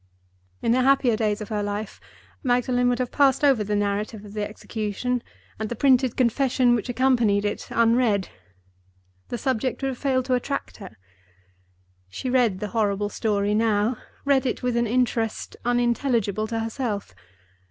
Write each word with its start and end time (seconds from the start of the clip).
In 0.63 0.71
the 0.71 0.81
happier 0.81 1.15
days 1.15 1.41
of 1.41 1.49
her 1.49 1.61
life, 1.61 2.01
Magdalen 2.41 2.89
would 2.89 2.97
have 2.97 3.11
passed 3.11 3.43
over 3.43 3.63
the 3.63 3.75
narrative 3.75 4.25
of 4.25 4.33
the 4.33 4.43
execution, 4.43 5.21
and 5.59 5.69
the 5.69 5.75
printed 5.75 6.17
confession 6.17 6.73
which 6.73 6.89
accompanied 6.89 7.45
it 7.45 7.67
unread; 7.69 8.27
the 9.27 9.37
subject 9.37 9.83
would 9.83 9.89
have 9.89 9.97
failed 9.99 10.25
to 10.25 10.33
attract 10.33 10.77
her. 10.77 10.97
She 12.09 12.31
read 12.31 12.61
the 12.61 12.69
horrible 12.69 13.09
story 13.09 13.53
now—read 13.53 14.47
it 14.47 14.63
with 14.63 14.75
an 14.75 14.87
interest 14.87 15.55
unintelligible 15.63 16.47
to 16.47 16.61
herself. 16.61 17.13